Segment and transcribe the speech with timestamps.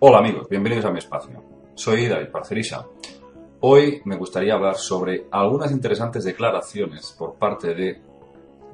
[0.00, 1.42] Hola amigos, bienvenidos a mi espacio.
[1.74, 2.86] Soy David Parcerisa.
[3.58, 8.00] Hoy me gustaría hablar sobre algunas interesantes declaraciones por parte de,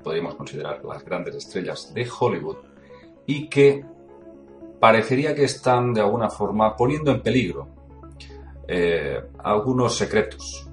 [0.03, 2.59] podríamos considerar, las grandes estrellas de Hollywood
[3.25, 3.83] y que
[4.79, 7.69] parecería que están de alguna forma poniendo en peligro
[8.69, 10.69] eh, algunos secretos,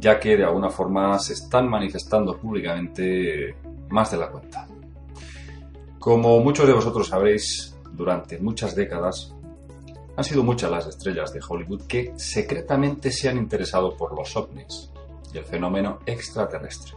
[0.00, 3.54] ya que de alguna forma se están manifestando públicamente
[3.88, 4.66] más de la cuenta.
[6.00, 9.34] Como muchos de vosotros sabréis, durante muchas décadas,
[10.16, 14.90] han sido muchas las estrellas de Hollywood que secretamente se han interesado por los ovnis
[15.32, 16.94] y el fenómeno extraterrestre.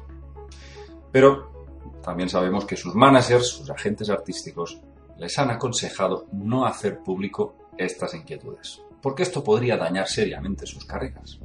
[1.11, 1.55] Pero
[2.03, 4.79] también sabemos que sus managers, sus agentes artísticos,
[5.17, 11.39] les han aconsejado no hacer público estas inquietudes, porque esto podría dañar seriamente sus carreras.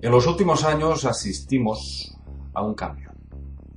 [0.00, 2.16] En los últimos años asistimos
[2.54, 3.12] a un cambio.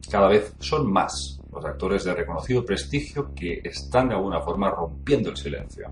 [0.09, 5.30] Cada vez son más los actores de reconocido prestigio que están de alguna forma rompiendo
[5.30, 5.89] el silencio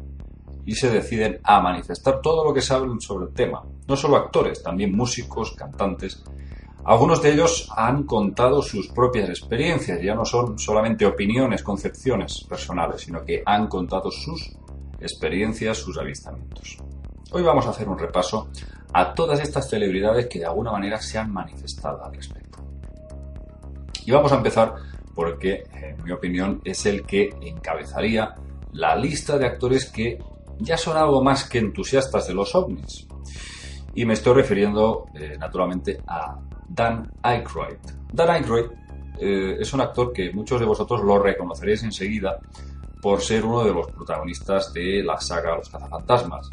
[0.66, 3.64] y se deciden a manifestar todo lo que saben sobre el tema.
[3.88, 6.24] No solo actores, también músicos, cantantes.
[6.86, 13.02] Algunos de ellos han contado sus propias experiencias, ya no son solamente opiniones, concepciones personales,
[13.02, 14.58] sino que han contado sus
[15.00, 16.78] experiencias, sus avistamientos.
[17.32, 18.50] Hoy vamos a hacer un repaso
[18.94, 22.60] a todas estas celebridades que de alguna manera se han manifestado al respecto.
[24.06, 24.76] Y vamos a empezar
[25.16, 28.36] porque, en mi opinión, es el que encabezaría
[28.72, 30.18] la lista de actores que
[30.60, 33.08] ya son algo más que entusiastas de los ovnis.
[33.96, 37.78] Y me estoy refiriendo, eh, naturalmente, a Dan Aykroyd.
[38.12, 38.66] Dan Aykroyd
[39.20, 42.40] eh, es un actor que muchos de vosotros lo reconoceréis enseguida
[43.02, 46.50] por ser uno de los protagonistas de la saga Los cazafantasmas.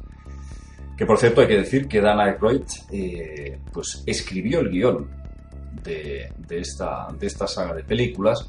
[0.97, 5.20] Que por cierto hay que decir que Dan Aykroyd eh, pues, escribió el guion
[5.83, 8.49] de, esta, de esta saga de películas.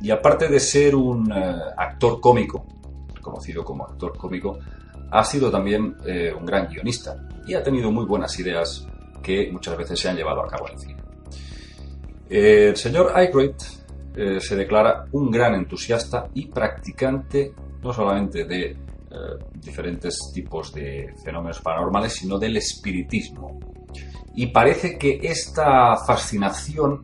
[0.00, 2.66] Y aparte de ser un eh, actor cómico,
[3.20, 4.58] conocido como actor cómico,
[5.10, 8.86] ha sido también eh, un gran guionista y ha tenido muy buenas ideas
[9.22, 10.96] que muchas veces se han llevado a cabo en el cine.
[12.30, 13.54] El señor Aykroyd
[14.16, 17.52] eh, se declara un gran entusiasta y practicante
[17.82, 18.76] no solamente de
[19.54, 23.58] diferentes tipos de fenómenos paranormales, sino del espiritismo
[24.34, 27.02] y parece que esta fascinación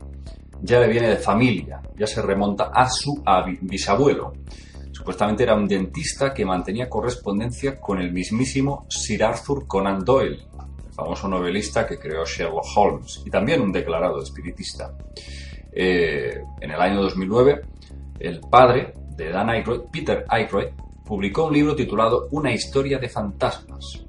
[0.62, 3.22] ya le viene de familia, ya se remonta a su
[3.62, 4.32] bisabuelo.
[4.92, 10.46] Supuestamente era un dentista que mantenía correspondencia con el mismísimo Sir Arthur Conan Doyle,
[10.86, 14.96] el famoso novelista que creó Sherlock Holmes, y también un declarado espiritista.
[15.72, 17.60] Eh, en el año 2009,
[18.18, 20.68] el padre de Dan Aykroyd, Peter Aykroyd,
[21.04, 24.02] publicó un libro titulado Una historia de fantasmas.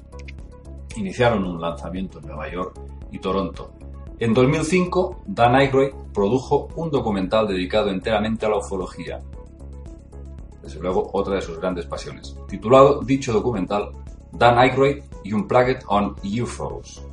[0.96, 2.80] Iniciaron un lanzamiento en Nueva York
[3.12, 3.74] y Toronto.
[4.20, 9.22] En 2005, Dan Aykroyd produjo un documental dedicado enteramente a la ufología.
[10.64, 12.36] Desde luego, otra de sus grandes pasiones.
[12.48, 13.92] Titulado dicho documental
[14.32, 17.04] Dan Aykroyd y un Plague on UFOs,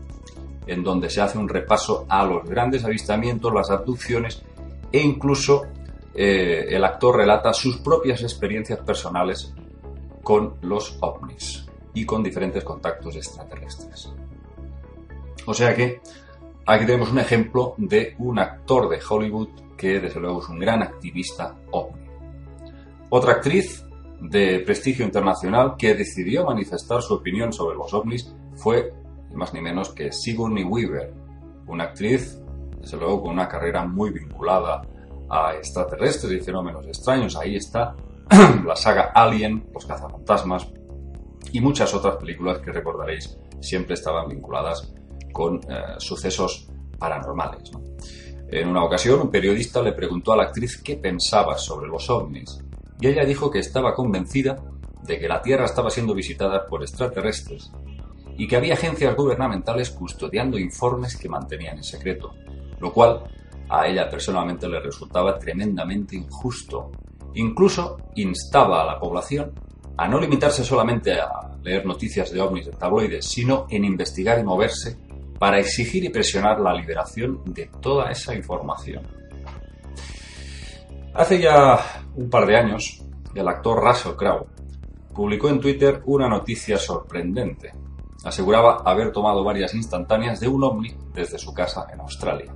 [0.66, 4.42] en donde se hace un repaso a los grandes avistamientos, las abducciones
[4.90, 5.62] e incluso
[6.14, 9.52] eh, el actor relata sus propias experiencias personales
[10.22, 14.12] con los ovnis y con diferentes contactos extraterrestres.
[15.46, 16.00] O sea que
[16.66, 20.82] aquí tenemos un ejemplo de un actor de Hollywood que desde luego es un gran
[20.82, 22.02] activista ovni.
[23.10, 23.84] Otra actriz
[24.20, 28.92] de prestigio internacional que decidió manifestar su opinión sobre los ovnis fue
[29.34, 31.12] más ni menos que Sigourney Weaver,
[31.66, 32.40] una actriz
[32.80, 34.82] desde luego con una carrera muy vinculada
[35.28, 37.36] a extraterrestres y fenómenos extraños.
[37.36, 37.96] Ahí está
[38.64, 40.68] la saga Alien, Los cazafantasmas
[41.52, 44.92] y muchas otras películas que recordaréis siempre estaban vinculadas
[45.34, 47.72] con eh, sucesos paranormales.
[48.48, 52.62] En una ocasión, un periodista le preguntó a la actriz qué pensaba sobre los ovnis,
[53.00, 54.62] y ella dijo que estaba convencida
[55.02, 57.72] de que la Tierra estaba siendo visitada por extraterrestres
[58.38, 62.32] y que había agencias gubernamentales custodiando informes que mantenían en secreto,
[62.78, 63.24] lo cual
[63.68, 66.92] a ella personalmente le resultaba tremendamente injusto.
[67.34, 69.52] Incluso instaba a la población
[69.96, 71.28] a no limitarse solamente a
[71.62, 74.98] leer noticias de ovnis de tabloides, sino en investigar y moverse
[75.44, 79.06] para exigir y presionar la liberación de toda esa información.
[81.12, 81.78] Hace ya
[82.14, 83.02] un par de años,
[83.34, 84.46] el actor Russell Crowe
[85.12, 87.74] publicó en Twitter una noticia sorprendente.
[88.24, 92.50] Aseguraba haber tomado varias instantáneas de un ovni desde su casa en Australia.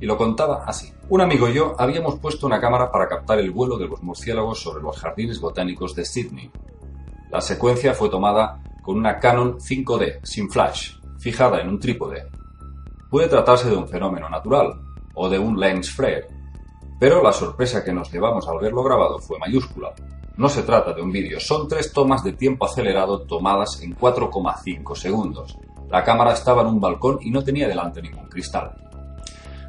[0.00, 0.92] Y lo contaba así.
[1.10, 4.60] Un amigo y yo habíamos puesto una cámara para captar el vuelo de los murciélagos
[4.60, 6.50] sobre los jardines botánicos de Sydney.
[7.30, 12.26] La secuencia fue tomada con una Canon 5D, sin flash, fijada en un trípode.
[13.08, 14.74] Puede tratarse de un fenómeno natural
[15.14, 16.26] o de un lens flare,
[16.98, 19.92] pero la sorpresa que nos llevamos al verlo grabado fue mayúscula.
[20.36, 24.96] No se trata de un vídeo, son tres tomas de tiempo acelerado tomadas en 4,5
[24.96, 25.56] segundos.
[25.90, 28.72] La cámara estaba en un balcón y no tenía delante ningún cristal.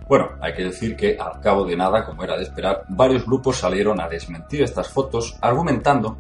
[0.08, 3.58] Bueno, hay que decir que al cabo de nada, como era de esperar, varios grupos
[3.58, 6.18] salieron a desmentir estas fotos argumentando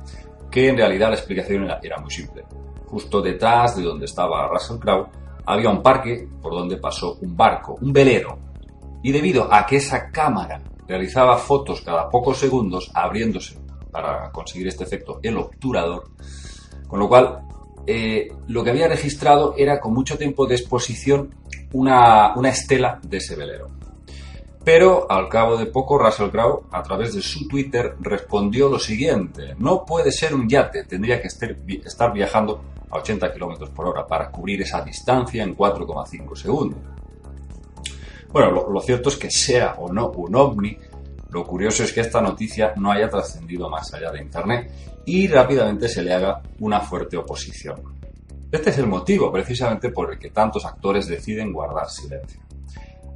[0.51, 2.45] que en realidad la explicación era, muy simple.
[2.85, 7.77] Justo detrás de donde estaba Russell Crowe había un parque por donde pasó un barco,
[7.81, 8.37] un velero.
[9.01, 13.57] Y debido a que esa cámara realizaba fotos cada pocos segundos abriéndose
[13.91, 16.09] para conseguir este efecto el obturador,
[16.87, 17.41] con lo cual
[17.85, 21.35] eh, lo que había registrado era con mucho tiempo de exposición
[21.73, 23.67] una, una estela de ese velero.
[24.63, 29.55] Pero al cabo de poco, Russell Crowe, a través de su Twitter, respondió lo siguiente:
[29.57, 32.61] No puede ser un yate, tendría que estar viajando
[32.93, 36.79] a 80 km por hora para cubrir esa distancia en 4,5 segundos.
[38.31, 40.77] Bueno, lo, lo, cierto es que sea o no un ovni,
[41.29, 44.71] lo curioso es que esta noticia no haya trascendido más allá de Internet
[45.05, 47.81] y rápidamente se le haga una fuerte oposición.
[48.51, 52.39] Este es el motivo precisamente por el que tantos actores deciden guardar silencio.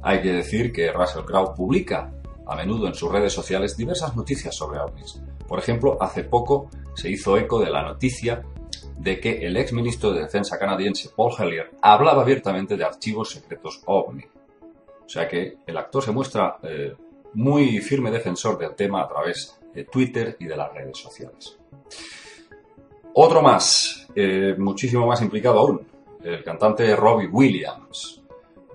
[0.02, 2.12] Hay que decir que Russell Crowe publica
[2.46, 5.20] a menudo en sus redes sociales diversas noticias sobre ovnis.
[5.46, 8.42] Por ejemplo, hace poco se hizo eco de la noticia
[8.96, 13.82] de que el ex ministro de Defensa canadiense Paul Hellyer hablaba abiertamente de archivos secretos
[13.86, 14.24] ovni.
[14.24, 16.94] O sea que el actor se muestra eh,
[17.34, 21.58] muy firme defensor del tema a través de Twitter y de las redes sociales.
[23.14, 25.86] Otro más, eh, muchísimo más implicado aún,
[26.22, 28.22] el cantante Robbie Williams,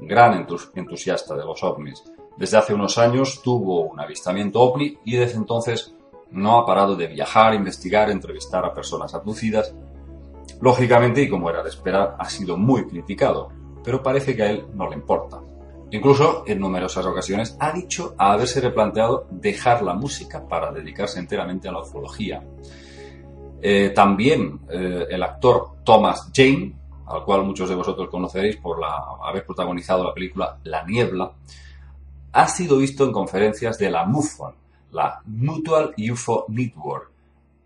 [0.01, 2.03] gran entusiasta de los ovnis.
[2.37, 5.95] Desde hace unos años tuvo un avistamiento ovni y desde entonces
[6.31, 9.73] no ha parado de viajar, investigar, entrevistar a personas abducidas.
[10.61, 13.49] Lógicamente, y como era de esperar, ha sido muy criticado,
[13.83, 15.41] pero parece que a él no le importa.
[15.91, 21.71] Incluso, en numerosas ocasiones, ha dicho haberse replanteado dejar la música para dedicarse enteramente a
[21.71, 22.43] la ufología.
[23.61, 29.45] Eh, también eh, el actor Thomas Jane al cual muchos de vosotros conoceréis por haber
[29.45, 31.31] protagonizado la película La Niebla,
[32.31, 34.53] ha sido visto en conferencias de la MUFON,
[34.91, 37.11] la Mutual UFO Network,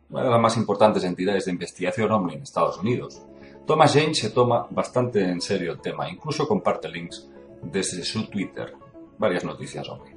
[0.09, 3.21] una de las más importantes entidades de investigación OVNI en Estados Unidos.
[3.65, 7.27] Thomas Jane se toma bastante en serio el tema, incluso comparte links
[7.61, 8.73] desde su Twitter,
[9.17, 10.11] varias noticias OVNI.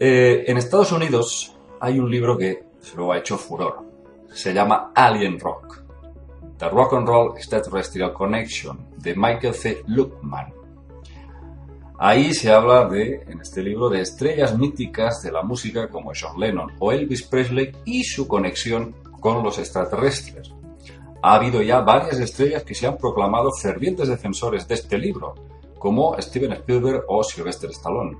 [0.00, 3.84] Eh, en Estados Unidos hay un libro que se lo ha hecho furor,
[4.32, 5.84] se llama Alien Rock
[6.58, 9.82] The Rock and Roll Extraterrestrial Connection de Michael C.
[9.86, 10.53] Luckman.
[11.98, 16.40] Ahí se habla de, en este libro, de estrellas míticas de la música como John
[16.40, 20.52] Lennon o Elvis Presley y su conexión con los extraterrestres.
[21.22, 25.34] Ha habido ya varias estrellas que se han proclamado fervientes defensores de este libro,
[25.78, 28.18] como Steven Spielberg o Sylvester Stallone.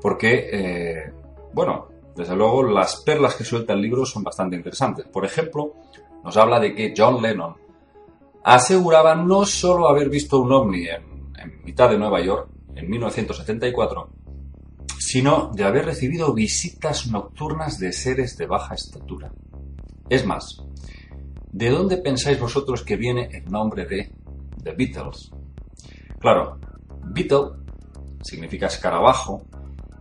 [0.00, 1.12] Porque, eh,
[1.52, 5.06] bueno, desde luego las perlas que suelta el libro son bastante interesantes.
[5.06, 5.74] Por ejemplo,
[6.22, 7.56] nos habla de que John Lennon
[8.44, 11.14] aseguraba no solo haber visto un ovni en,
[11.64, 14.10] mitad de Nueva York en 1974,
[14.98, 19.32] sino de haber recibido visitas nocturnas de seres de baja estatura.
[20.08, 20.62] Es más,
[21.52, 24.10] ¿de dónde pensáis vosotros que viene el nombre de
[24.62, 25.30] The Beatles?
[26.18, 26.58] Claro,
[27.04, 27.50] Beatle
[28.22, 29.42] significa escarabajo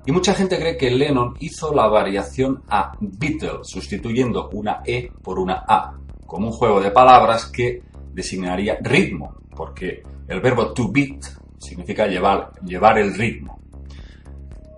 [0.06, 5.40] y mucha gente cree que Lennon hizo la variación a Beatle, sustituyendo una E por
[5.40, 11.24] una A como un juego de palabras que designaría ritmo, porque el verbo to beat
[11.64, 13.60] significa llevar, llevar el ritmo.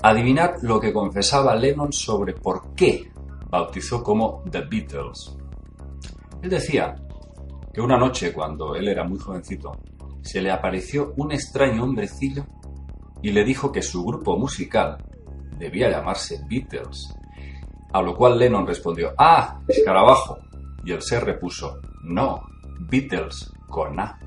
[0.01, 3.11] Adivinad lo que confesaba Lennon sobre por qué
[3.49, 5.35] bautizó como The Beatles.
[6.41, 6.95] Él decía
[7.73, 9.71] que una noche, cuando él era muy jovencito,
[10.21, 12.45] se le apareció un extraño hombrecillo
[13.21, 14.97] y le dijo que su grupo musical
[15.57, 17.13] debía llamarse Beatles.
[17.93, 20.37] A lo cual Lennon respondió, ah, escarabajo,
[20.83, 22.41] y el ser repuso, no,
[22.79, 24.19] Beatles con A.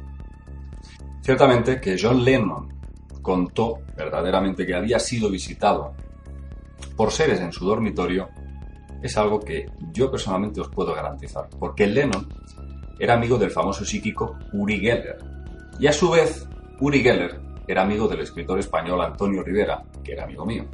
[1.28, 2.72] Ciertamente que John Lennon
[3.20, 5.92] contó verdaderamente que había sido visitado
[6.96, 8.30] por seres en su dormitorio
[9.02, 12.26] es algo que yo personalmente os puedo garantizar, porque Lennon
[12.98, 15.18] era amigo del famoso psíquico Uri Geller.
[15.78, 16.48] Y a su vez,
[16.80, 20.64] Uri Geller era amigo del escritor español Antonio Rivera, que era amigo mío.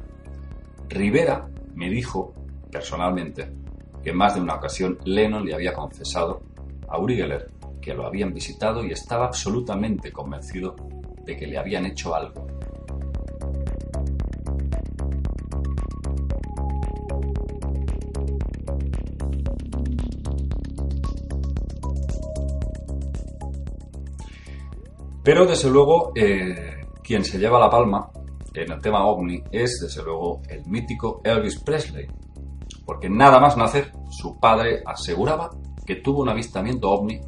[0.89, 2.33] Rivera me dijo
[2.71, 3.51] personalmente
[4.05, 6.43] que en más de una ocasión Lennon le había confesado
[6.87, 7.51] a Uri Geller
[7.85, 10.75] que lo habían visitado y estaba absolutamente convencido
[11.23, 12.47] de que le habían hecho algo.
[25.23, 28.11] Pero desde luego, eh, quien se lleva la palma
[28.55, 32.07] en el tema ovni es desde luego el mítico Elvis Presley,
[32.87, 35.51] porque nada más nacer, su padre aseguraba
[35.87, 37.21] que tuvo un avistamiento ovni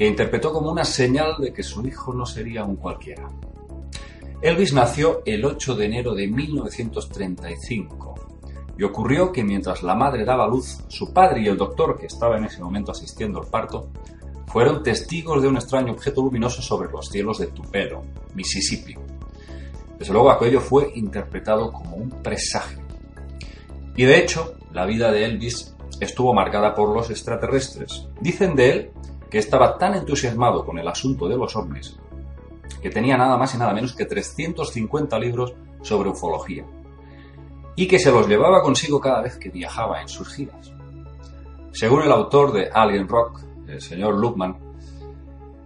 [0.00, 3.28] que interpretó como una señal de que su hijo no sería un cualquiera.
[4.40, 8.14] Elvis nació el 8 de enero de 1935
[8.78, 12.38] y ocurrió que mientras la madre daba luz, su padre y el doctor que estaba
[12.38, 13.90] en ese momento asistiendo al parto
[14.46, 18.02] fueron testigos de un extraño objeto luminoso sobre los cielos de Tupelo,
[18.34, 18.94] Mississippi.
[19.98, 22.80] Desde luego aquello fue interpretado como un presagio.
[23.96, 28.08] Y de hecho, la vida de Elvis estuvo marcada por los extraterrestres.
[28.22, 28.92] Dicen de él
[29.30, 31.98] que estaba tan entusiasmado con el asunto de los ovnis
[32.82, 36.64] que tenía nada más y nada menos que 350 libros sobre ufología
[37.76, 40.72] y que se los llevaba consigo cada vez que viajaba en sus giras.
[41.72, 44.58] Según el autor de Alien Rock, el señor Lupman,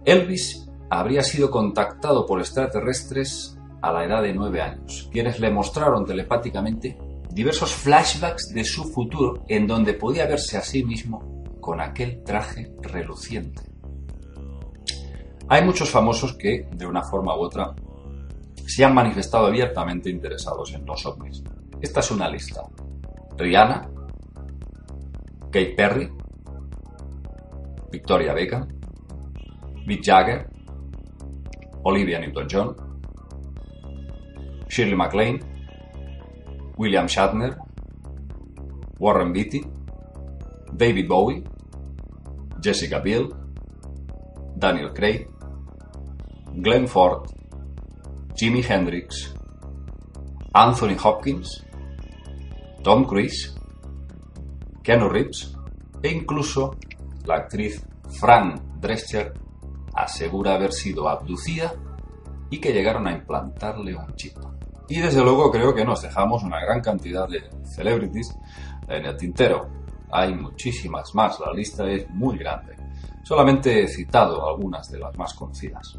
[0.05, 6.05] Elvis habría sido contactado por extraterrestres a la edad de nueve años, quienes le mostraron
[6.05, 6.97] telepáticamente
[7.31, 11.34] diversos flashbacks de su futuro en donde podía verse a sí mismo
[11.65, 13.63] con aquel traje reluciente.
[15.47, 17.73] Hay muchos famosos que, de una forma u otra,
[18.67, 21.43] se han manifestado abiertamente interesados en los ovnis.
[21.81, 22.61] Esta es una lista.
[23.35, 23.89] Rihanna,
[25.45, 26.07] Kate Perry,
[27.91, 28.67] Victoria Beckham,
[29.87, 30.47] Mick Jagger,
[31.81, 32.75] Olivia Newton-John,
[34.69, 35.39] Shirley MacLaine,
[36.77, 37.57] William Shatner,
[38.99, 39.65] Warren Beatty,
[40.71, 41.54] David Bowie,
[42.65, 43.29] Jessica Biel,
[44.55, 45.27] Daniel Craig,
[46.55, 47.29] Glenn Ford,
[48.35, 49.35] Jimi Hendrix,
[50.51, 51.63] Anthony Hopkins,
[52.81, 53.53] Tom Cruise,
[54.81, 55.55] Keanu Reeves
[56.01, 56.75] e incluso
[57.25, 57.85] la actriz
[58.19, 59.31] Fran Drescher
[59.93, 61.71] asegura haber sido abducida
[62.49, 64.37] y que llegaron a implantarle un chip.
[64.89, 68.35] Y desde luego creo que nos dejamos una gran cantidad de celebrities
[68.87, 69.84] en el tintero.
[70.11, 72.75] Hay muchísimas más, la lista es muy grande.
[73.23, 75.97] Solamente he citado algunas de las más conocidas.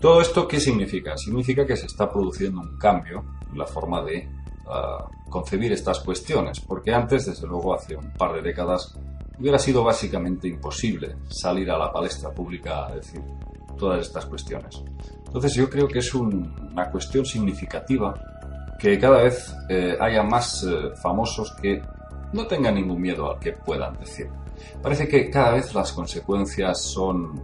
[0.00, 1.16] ¿Todo esto qué significa?
[1.16, 4.28] Significa que se está produciendo un cambio en la forma de
[4.66, 8.94] ah, concebir estas cuestiones, porque antes, desde luego, hace un par de décadas,
[9.38, 13.22] hubiera sido básicamente imposible salir a la palestra pública a decir
[13.78, 14.82] todas estas cuestiones.
[15.26, 18.14] Entonces yo creo que es una cuestión significativa
[18.78, 21.82] que cada vez eh, haya más eh, famosos que
[22.32, 24.28] no tengan ningún miedo al que puedan decir.
[24.82, 27.40] Parece que cada vez las consecuencias son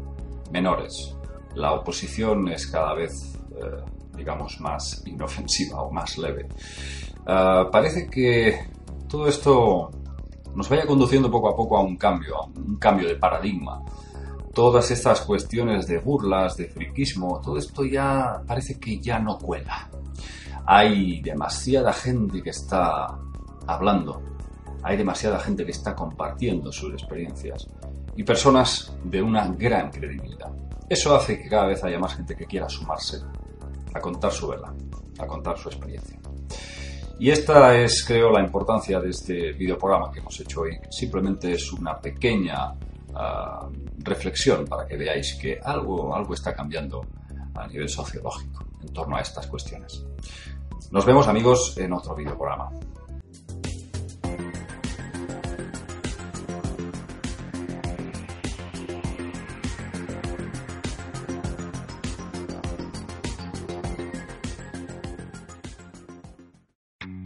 [0.50, 1.16] menores.
[1.54, 3.82] La oposición es cada vez, eh,
[4.16, 6.48] digamos, más inofensiva o más leve.
[7.26, 8.66] Ah, parece que
[9.08, 9.90] todo esto
[10.54, 13.82] nos vaya conduciendo poco a poco a un cambio, a un cambio de paradigma.
[14.52, 19.88] Todas estas cuestiones de burlas, de friquismo, todo esto ya parece que ya no cuela.
[20.66, 23.18] Hay demasiada gente que está
[23.66, 24.20] hablando,
[24.82, 27.66] hay demasiada gente que está compartiendo sus experiencias
[28.16, 30.50] y personas de una gran credibilidad.
[30.88, 33.18] Eso hace que cada vez haya más gente que quiera sumarse
[33.94, 34.72] a contar su verdad,
[35.18, 36.18] a contar su experiencia.
[37.18, 40.76] Y esta es, creo, la importancia de este videoprograma que hemos hecho hoy.
[40.90, 42.74] Simplemente es una pequeña
[43.14, 47.06] ah, reflexión para que veáis que algo, algo está cambiando
[47.54, 50.04] a nivel sociológico en torno a estas cuestiones.
[50.90, 52.70] Nos vemos amigos en otro videoprograma.